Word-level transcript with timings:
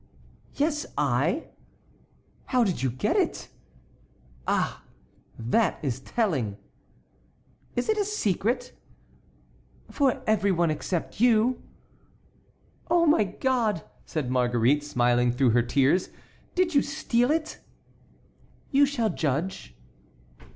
"Yes, 0.55 0.87
I." 0.97 1.43
"How 2.45 2.63
did 2.63 2.81
you 2.81 2.89
get 2.89 3.15
it?" 3.15 3.49
"Ah! 4.47 4.81
that 5.37 5.77
is 5.83 5.99
telling!" 5.99 6.57
"Is 7.75 7.87
it 7.87 7.99
a 7.99 8.03
secret?" 8.03 8.71
"For 9.91 10.23
every 10.25 10.51
one 10.51 10.71
except 10.71 11.19
you." 11.21 11.61
"Oh, 12.89 13.05
my 13.05 13.23
God!" 13.25 13.83
said 14.03 14.31
Marguerite, 14.31 14.83
smiling 14.83 15.31
through 15.31 15.51
her 15.51 15.61
tears, 15.61 16.09
"did 16.55 16.73
you 16.73 16.81
steal 16.81 17.29
it?" 17.29 17.59
"You 18.71 18.87
shall 18.87 19.11
judge." 19.11 19.75